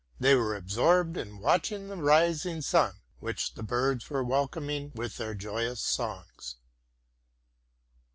[0.19, 5.35] They were absorbed in watching the rising sun, which the birds were welcoming with their
[5.35, 6.55] joyous songs.